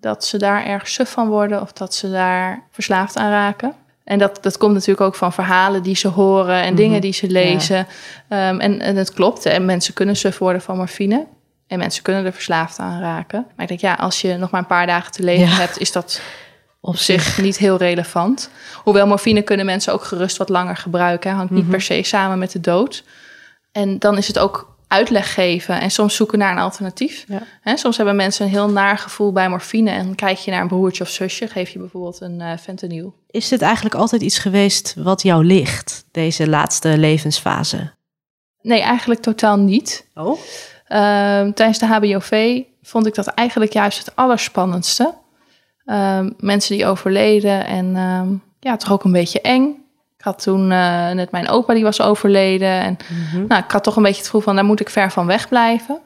[0.00, 3.74] dat ze daar erg suf van worden of dat ze daar verslaafd aan raken.
[4.04, 7.30] En dat, dat komt natuurlijk ook van verhalen die ze horen en dingen die ze
[7.30, 7.86] lezen.
[8.28, 11.26] Ehm, en, en het klopt, en mensen kunnen suf worden van morfine.
[11.66, 13.46] En mensen kunnen er verslaafd aan raken.
[13.56, 15.54] Maar ik denk, ja, als je nog maar een paar dagen te leven Ja.
[15.54, 16.20] hebt, is dat
[16.80, 18.50] op zich niet heel relevant.
[18.74, 21.32] Hoewel morfine kunnen mensen ook gerust wat langer gebruiken.
[21.32, 23.04] Hangt niet per se samen met de dood.
[23.72, 27.24] En dan is het ook uitleg geven en soms zoeken naar een alternatief.
[27.28, 27.42] Ja.
[27.60, 30.68] Hè, soms hebben mensen een heel naar gevoel bij morfine en kijk je naar een
[30.68, 33.14] broertje of zusje, geef je bijvoorbeeld een eh fentanyl.
[33.26, 37.92] Is dit eigenlijk altijd iets geweest wat jou ligt, deze laatste levensfase?
[38.62, 40.06] Nee, eigenlijk totaal niet.
[40.14, 40.38] Oh?
[40.86, 45.14] Ehm, tijdens de HBOV vond ik dat eigenlijk juist het allerspannendste.
[45.84, 48.28] Ehm, mensen die overleden en ehm,
[48.60, 49.84] ja, toch ook een beetje eng.
[50.16, 52.68] Ik had toen eh, net mijn opa die was overleden.
[52.68, 52.96] En
[53.48, 55.48] nou, ik had toch een beetje het gevoel van daar moet ik ver van weg
[55.48, 55.98] blijven.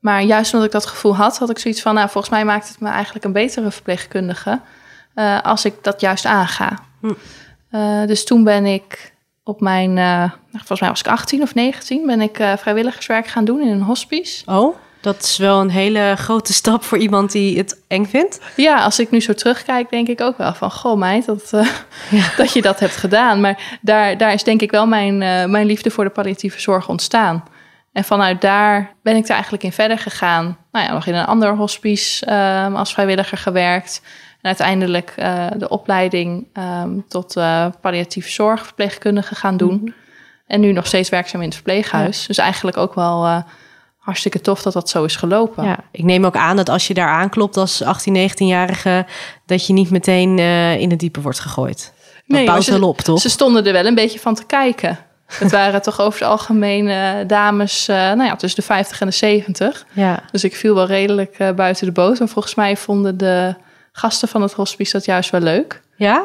[0.00, 2.68] Maar juist omdat ik dat gevoel had, had ik zoiets van, nou, volgens mij maakt
[2.68, 4.60] het me eigenlijk een betere verpleegkundige
[5.14, 6.78] eh, als ik dat juist aanga.
[7.00, 7.12] Hm.
[7.70, 12.06] Eh, dus toen ben ik op mijn, nou, volgens mij was ik 18 of 19,
[12.06, 14.42] ben ik vrijwilligerswerk gaan doen in een hospice.
[14.46, 18.40] Oh, dat is wel een hele grote stap voor iemand die het eng vindt.
[18.56, 21.68] Ja, als ik nu zo terugkijk, denk ik ook wel van, goh meid, dat, eh,
[22.36, 23.40] dat je dat hebt gedaan.
[23.40, 26.88] Maar daar, daar is denk ik wel mijn, eh, mijn liefde voor de palliatieve zorg
[26.88, 27.44] ontstaan.
[27.92, 30.58] En vanuit daar ben ik er eigenlijk in verder gegaan.
[30.72, 34.02] Nou ja, nog in een ander hospice ehm, als vrijwilliger gewerkt.
[34.40, 37.34] En uiteindelijk eh, de opleiding ehm, tot
[37.80, 39.94] palliatieve zorg, verpleegkundige gaan doen.
[40.46, 42.26] En nu nog steeds werkzaam in het verpleeghuis.
[42.26, 43.44] Dus eigenlijk ook wel
[44.02, 45.64] hartstikke tof dat dat zo is gelopen.
[45.64, 49.06] Ja, ik neem ook aan dat als je daar aanklopt als 18, 19-jarige,
[49.46, 51.92] dat je niet meteen eh, in het diepe wordt gegooid.
[52.26, 53.20] Dat Nee, bouwt ze- wel op, toch?
[53.20, 54.98] Ze stonden er wel een beetje van te kijken.
[55.26, 59.06] Het waren toch over het algemeen eh, dames eh, nou ja, tussen de 50 en
[59.06, 59.86] de 70.
[59.92, 60.22] Ja.
[60.30, 62.20] Dus ik viel wel redelijk buiten de boot.
[62.20, 63.54] En volgens mij vonden de
[63.92, 65.82] gasten van het hospice dat juist wel leuk.
[65.96, 66.24] Ja?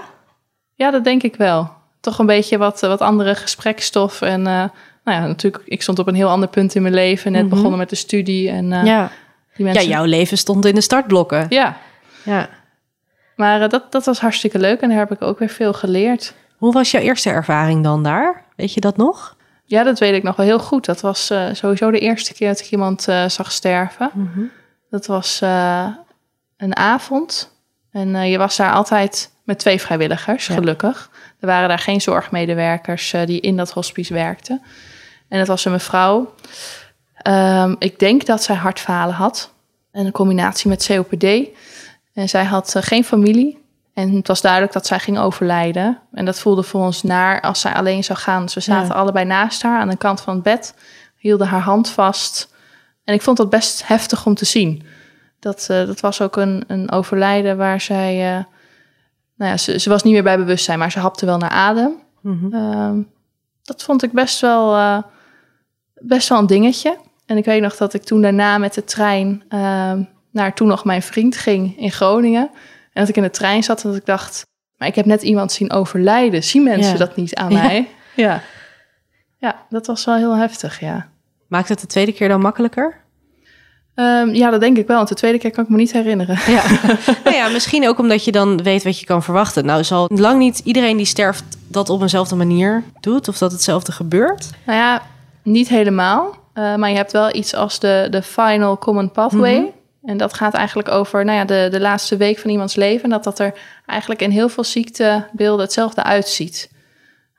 [0.75, 1.71] Ja, dat denk ik wel.
[2.01, 4.21] Toch een beetje wat, wat andere gesprekstof.
[4.21, 4.71] En
[5.07, 7.31] nou ja, natuurlijk, ik stond op een heel ander punt in mijn leven.
[7.31, 7.49] Net Mhm.
[7.49, 8.49] begonnen met de studie.
[8.49, 9.11] En eh, Ja.
[9.55, 9.87] die ja, mensen...
[9.91, 11.45] jouw leven stond in de startblokken.
[11.49, 11.77] Ja,
[12.23, 12.49] Ja.
[13.35, 14.81] maar eh, dat, dat was hartstikke leuk.
[14.81, 16.33] En daar heb ik ook weer veel geleerd.
[16.57, 18.43] Hoe was jouw eerste ervaring dan daar?
[18.55, 19.35] Weet je dat nog?
[19.65, 20.85] Ja, dat weet ik nog wel heel goed.
[20.85, 24.11] Dat was eh, sowieso de eerste keer dat ik iemand eh, zag sterven.
[24.89, 25.87] Dat was eh,
[26.57, 27.55] een avond.
[27.91, 30.53] En eh, je was daar altijd met twee vrijwilligers, Ja.
[30.53, 31.09] gelukkig.
[31.39, 34.61] Er waren daar geen zorgmedewerkers eh, die in dat hospice werkten.
[35.29, 36.33] En dat was een mevrouw.
[37.15, 39.53] Ehm, ik denk dat zij hartfalen had.
[39.91, 41.23] En een combinatie met COPD.
[42.13, 43.65] En zij had eh, geen familie.
[43.93, 45.99] En het was duidelijk dat zij ging overlijden.
[46.13, 48.41] En dat voelde voor ons naar als zij alleen zou gaan.
[48.43, 48.93] Dus we zaten Ja.
[48.93, 50.73] allebei naast haar aan de kant van het bed.
[51.15, 52.53] Hielden haar hand vast.
[53.03, 54.83] En ik vond dat best heftig om te zien.
[55.39, 58.43] Dat, eh, dat was ook een, een overlijden waar zij eh,
[59.35, 61.91] nou ja, ze, ze was niet meer bij bewustzijn, maar ze hapte wel naar adem.
[62.21, 62.53] Mhm.
[62.53, 63.01] Ehm,
[63.63, 64.75] dat vond ik best wel,
[65.99, 66.97] best wel een dingetje.
[67.25, 70.85] En ik weet nog dat ik toen daarna met de trein ehm, naar toen nog
[70.85, 72.49] mijn vriend ging in Groningen.
[72.93, 74.45] En dat ik in de trein zat en dat ik dacht,
[74.77, 76.43] maar ik heb net iemand zien overlijden.
[76.43, 76.97] Zien mensen Ja.
[76.97, 77.61] dat niet aan Ja.
[77.63, 77.87] mij?
[78.15, 78.41] Ja.
[79.37, 81.09] ja, dat was wel heel heftig, ja.
[81.47, 82.95] Maakt het de tweede keer dan makkelijker?
[83.95, 84.97] Ehm, ja, dat denk ik wel.
[84.97, 86.37] Want de tweede keer kan ik me niet herinneren.
[86.47, 86.63] Ja.
[87.23, 89.65] nou ja, misschien ook omdat je dan weet wat je kan verwachten.
[89.65, 93.91] Nou, zal lang niet iedereen die sterft dat op eenzelfde manier doet of dat hetzelfde
[93.91, 94.49] gebeurt.
[94.65, 95.01] Nou ja,
[95.47, 96.35] niet helemaal.
[96.53, 99.57] Eh, maar je hebt wel iets als de, de final common pathway.
[99.57, 99.69] Mhm.
[100.03, 103.03] En dat gaat eigenlijk over nou ja, de, de laatste week van iemands leven.
[103.03, 103.53] En dat dat er
[103.85, 106.71] eigenlijk in heel veel ziektebeelden hetzelfde uitziet.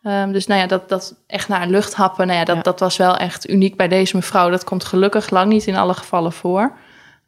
[0.02, 2.62] Ehm, dus nou ja, dat, dat echt naar luchthappen, nou ja, dat, Ja.
[2.62, 4.50] dat was wel echt uniek bij deze mevrouw.
[4.50, 6.72] Dat komt gelukkig lang niet in alle gevallen voor.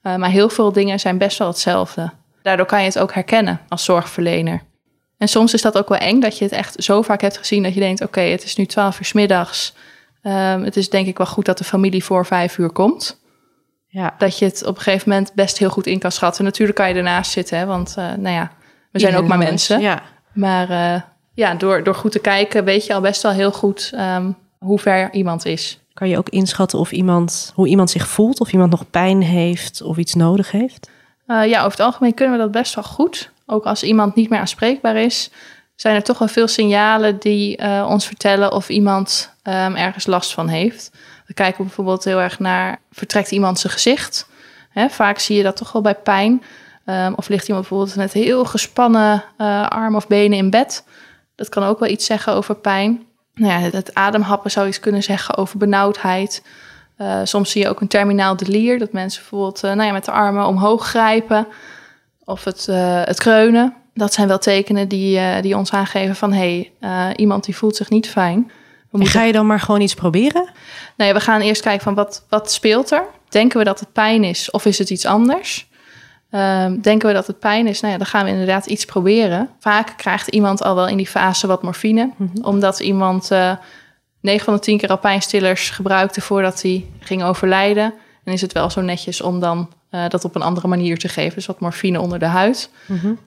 [0.02, 2.10] Eh, maar heel veel dingen zijn best wel hetzelfde.
[2.42, 4.62] Daardoor kan je het ook herkennen als zorgverlener.
[5.18, 7.62] En soms is dat ook wel eng dat je het echt zo vaak hebt gezien
[7.62, 9.74] dat je denkt: oké, het is nu 12 uur 's middags.
[10.22, 13.20] Ehm, het is denk ik wel goed dat de familie voor vijf uur komt.
[13.86, 14.14] Ja.
[14.18, 16.44] Dat je het op een gegeven moment best heel goed in kan schatten.
[16.44, 18.52] Natuurlijk kan je ernaast zitten, hè, want eh, nou ja,
[18.92, 19.80] we zijn ook maar mensen.
[19.80, 20.02] Ja.
[20.32, 21.00] Maar eh,
[21.34, 24.78] ja, door, door goed te kijken weet je al best wel heel goed ehm, hoe
[24.78, 25.80] ver iemand is.
[25.94, 29.82] Kan je ook inschatten of iemand, hoe iemand zich voelt, of iemand nog pijn heeft
[29.82, 30.90] of iets nodig heeft?
[31.26, 33.30] Eh, ja, over het algemeen kunnen we dat best wel goed.
[33.46, 35.30] Ook als iemand niet meer aanspreekbaar is,
[35.80, 40.32] zijn er toch wel veel signalen die eh, ons vertellen of iemand ehm, ergens last
[40.32, 40.90] van heeft.
[41.26, 44.28] We kijken bijvoorbeeld heel erg naar, vertrekt iemand zijn gezicht?
[44.70, 46.42] Hè, vaak zie je dat toch wel bij pijn.
[46.84, 50.84] Ehm, of ligt iemand bijvoorbeeld met heel gespannen eh armen of benen in bed?
[51.34, 53.06] Dat kan ook wel iets zeggen over pijn.
[53.34, 56.42] Nou ja, het- ademhappen zou iets kunnen zeggen over benauwdheid.
[56.96, 60.10] Eh, soms zie je ook een terminaal delier, dat mensen bijvoorbeeld nou ja, met de
[60.10, 61.46] armen omhoog grijpen.
[62.24, 62.66] Of het,
[63.06, 63.79] het kreunen.
[64.00, 66.32] Dat zijn wel tekenen die, eh, die ons aangeven van...
[66.32, 66.38] hé,
[66.78, 68.50] hey, eh, iemand die voelt zich niet fijn.
[68.92, 70.50] En ga je dan maar gewoon iets proberen?
[70.96, 73.04] Nee, we gaan eerst kijken van wat, wat speelt er.
[73.28, 75.68] Denken we dat het pijn is of is het iets anders?
[76.30, 79.48] Ehm, denken we dat het pijn is, nou ja, dan gaan we inderdaad iets proberen.
[79.58, 82.10] Vaak krijgt iemand al wel in die fase wat morfine,
[82.42, 83.52] omdat iemand eh
[84.20, 87.94] 9 van de 10 keer al pijnstillers gebruikte voordat hij ging overlijden.
[88.24, 91.08] En is het wel zo netjes om dan eh, dat op een andere manier te
[91.08, 91.34] geven.
[91.34, 92.70] Dus wat morfine onder de huid.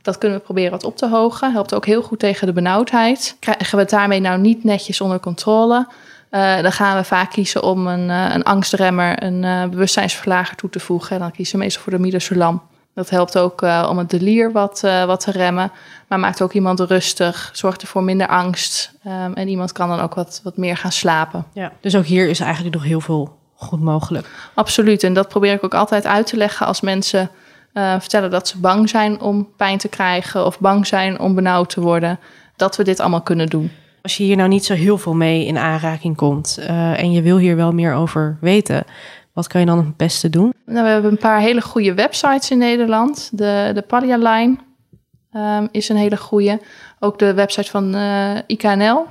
[0.01, 1.51] Dat kunnen we proberen wat op te hogen.
[1.51, 3.35] Helpt ook heel goed tegen de benauwdheid.
[3.39, 5.87] Krijgen we het daarmee nou niet netjes onder controle?
[6.29, 10.79] eh, dan gaan we vaak kiezen om een, eh, een angstremmer, een bewustzijnsverlager toe te
[10.79, 11.15] voegen.
[11.15, 12.61] En dan kiezen we meestal voor de midazolam.
[12.93, 15.71] Dat helpt ook om het delier wat, wat te remmen.
[16.07, 18.93] Maar maakt ook iemand rustig, zorgt ervoor minder angst.
[19.03, 21.45] ehm, en iemand kan dan ook wat, wat meer gaan slapen.
[21.53, 21.71] Ja.
[21.81, 24.27] Dus ook hier is eigenlijk nog heel veel goed mogelijk.
[24.53, 25.03] Absoluut.
[25.03, 27.29] En dat probeer ik ook altijd uit te leggen als mensen
[27.73, 31.69] eh, vertellen dat ze bang zijn om pijn te krijgen of bang zijn om benauwd
[31.69, 32.19] te worden.
[32.55, 33.71] Dat we dit allemaal kunnen doen.
[34.01, 37.21] Als je hier nou niet zo heel veel mee in aanraking komt eh, en je
[37.21, 38.83] wil hier wel meer over weten,
[39.33, 40.53] wat kan je dan het beste doen?
[40.65, 43.29] Nou, we hebben een paar hele goede websites in Nederland.
[43.31, 44.55] De, de Palia Line
[45.31, 46.61] ehm, is een hele goede.
[46.99, 49.05] Ook de website van eh, IKNL.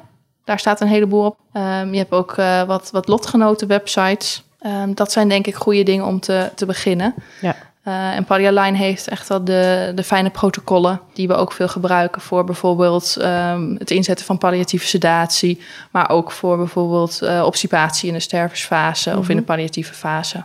[0.44, 1.36] Daar staat een heleboel op.
[1.52, 4.42] Ehm, je hebt ook eh, wat, wat lotgenoten websites.
[4.60, 7.14] Ehm, dat zijn denk ik goede dingen om te, te beginnen.
[7.40, 7.56] Ja.
[7.82, 12.22] Eh, en Line heeft echt wel de, de fijne protocollen die we ook veel gebruiken
[12.22, 18.20] voor bijvoorbeeld ehm, het inzetten van palliatieve sedatie, maar ook voor bijvoorbeeld obstipatie in de
[18.20, 20.44] stervensfase of in de palliatieve fase.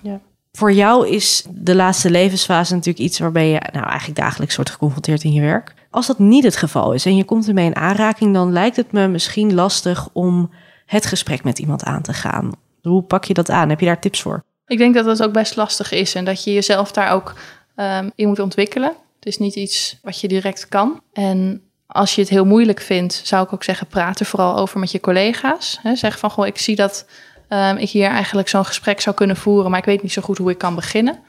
[0.51, 5.23] Voor jou is de laatste levensfase natuurlijk iets waarbij je nou, eigenlijk dagelijks wordt geconfronteerd
[5.23, 5.73] in je werk.
[5.97, 8.91] Als dat niet het geval is en je komt ermee in aanraking, dan lijkt het
[8.91, 10.49] me misschien lastig om
[10.85, 12.51] het gesprek met iemand aan te gaan.
[12.81, 13.69] Hoe pak je dat aan?
[13.69, 14.43] Heb je daar tips voor?
[14.67, 17.33] Ik denk dat dat ook best lastig is en dat je jezelf daar ook
[17.75, 18.93] ehm, in moet ontwikkelen.
[19.15, 21.01] Het is niet iets wat je direct kan.
[21.13, 24.79] En als je het heel moeilijk vindt, zou ik ook zeggen, praat er vooral over
[24.79, 25.79] met je collega's.
[25.93, 27.05] Zeg van, goh, ik zie dat
[27.47, 30.37] ehm, ik hier eigenlijk zo'n gesprek zou kunnen voeren, maar ik weet niet zo goed
[30.37, 31.19] hoe ik kan beginnen.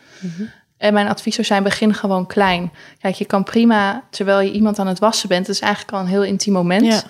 [0.79, 2.73] En mijn advies zou zijn, begin gewoon klein.
[3.01, 6.01] Kijk, je kan prima, terwijl je iemand aan het wassen bent, dat is eigenlijk al
[6.01, 7.01] een heel intiem moment, Ja.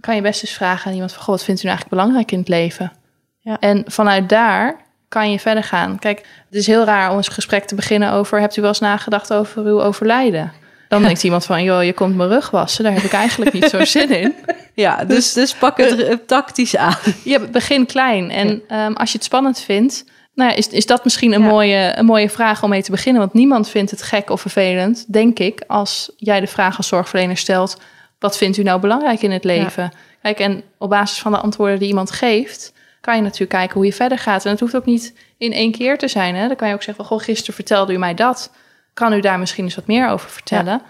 [0.00, 2.32] kan je best eens vragen aan iemand van, goh, wat vindt u nou eigenlijk belangrijk
[2.32, 2.92] in het leven?
[3.40, 3.56] Ja.
[3.60, 4.76] En vanuit daar
[5.08, 5.98] kan je verder gaan.
[5.98, 8.78] Kijk, het is heel raar om een gesprek te beginnen over, hebt u wel eens
[8.80, 10.52] nagedacht over uw overlijden?
[10.88, 13.68] Dan denkt iemand van, joh, je komt mijn rug wassen, daar heb ik eigenlijk niet
[13.68, 14.34] zo zin in.
[14.74, 16.96] Ja, dus, dus pak het tactisch aan.
[17.24, 18.30] Je begin klein.
[18.30, 20.04] En ehm, als je het spannend vindt,
[20.34, 21.48] nou ja, is, is dat misschien een, Ja.
[21.48, 23.20] mooie, een mooie vraag om mee te beginnen.
[23.22, 27.36] Want niemand vindt het gek of vervelend, denk ik, als jij de vraag als zorgverlener
[27.36, 27.80] stelt:
[28.18, 29.92] wat vindt u nou belangrijk in het leven?
[30.22, 33.86] Kijk, en op basis van de antwoorden die iemand geeft, kan je natuurlijk kijken hoe
[33.86, 34.44] je verder gaat.
[34.44, 36.34] En het hoeft ook niet in één keer te zijn.
[36.34, 36.46] Hè?
[36.46, 38.50] Dan kan je ook zeggen: Goh, gisteren vertelde u mij dat.
[38.94, 40.82] Kan u daar misschien eens wat meer over vertellen?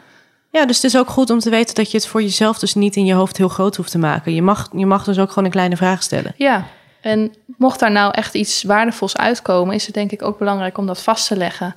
[0.50, 2.74] Ja, dus het is ook goed om te weten dat je het voor jezelf dus
[2.74, 4.34] niet in je hoofd heel groot hoeft te maken.
[4.34, 6.34] Je mag, je mag dus ook gewoon een kleine vraag stellen.
[6.36, 6.64] Ja,
[7.02, 10.86] en mocht daar nou echt iets waardevols uitkomen, is het denk ik ook belangrijk om
[10.86, 11.74] dat vast te leggen.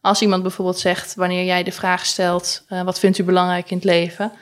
[0.00, 3.76] Als iemand bijvoorbeeld zegt, wanneer jij de vraag stelt, uh, wat vindt u belangrijk in
[3.76, 4.32] het leven?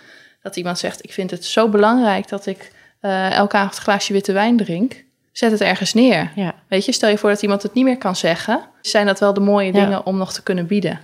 [0.43, 4.13] Dat iemand zegt, ik vind het zo belangrijk dat ik uh, elke avond een glaasje
[4.13, 5.05] witte wijn drink.
[5.33, 6.33] Zet het ergens neer.
[6.35, 6.55] Ja.
[6.69, 8.61] Weet je, stel je voor dat iemand het niet meer kan zeggen.
[8.81, 10.01] Zijn dat wel de mooie dingen Ja.
[10.05, 11.01] om nog te kunnen bieden?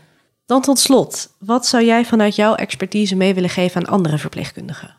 [0.47, 4.95] Dan tot slot, wat zou jij vanuit jouw expertise mee willen geven aan andere verpleegkundigen?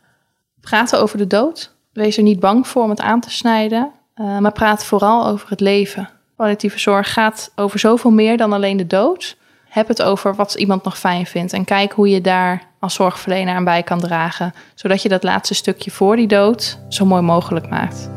[0.62, 1.74] Praten over de dood.
[1.94, 3.92] Wees er niet bang voor om het aan te snijden.
[4.20, 6.10] Uh, maar praat vooral over het leven.
[6.36, 9.38] Palliatieve zorg gaat over zoveel meer dan alleen de dood.
[9.70, 11.54] Heb het over wat iemand nog fijn vindt.
[11.54, 14.54] En kijk hoe je daar als zorgverlener aan bij kan dragen.
[14.76, 18.10] Zodat je dat laatste stukje voor die dood zo mooi mogelijk maakt.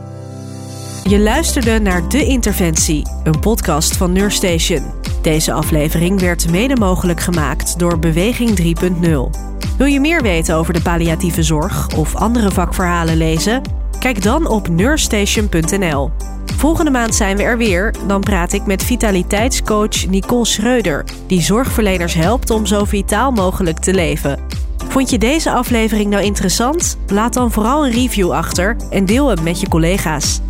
[1.05, 5.12] Je luisterde naar De Interventie, een podcast van Neurstation.
[5.23, 9.07] Deze aflevering werd mede mogelijk gemaakt door Beweging 3.0.
[9.77, 13.63] Wil je meer weten over de palliatieve zorg of andere vakverhalen lezen?
[13.99, 16.11] Kijk dan op neurstation.nl.
[16.57, 17.95] Volgende maand zijn we er weer.
[18.07, 23.95] Dan praat ik met vitaliteitscoach Nicole Schreuder, die zorgverleners helpt om zo vitaal mogelijk te
[23.95, 24.39] leven.
[24.89, 26.99] Vond je deze aflevering nou interessant?
[27.07, 30.41] Laat dan vooral een review achter en deel hem met je collega's.